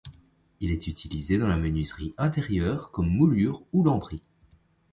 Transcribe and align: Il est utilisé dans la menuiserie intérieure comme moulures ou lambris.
Il 0.61 0.71
est 0.71 0.87
utilisé 0.87 1.37
dans 1.37 1.47
la 1.47 1.57
menuiserie 1.57 2.15
intérieure 2.17 2.89
comme 2.89 3.07
moulures 3.07 3.61
ou 3.71 3.83
lambris. 3.83 4.23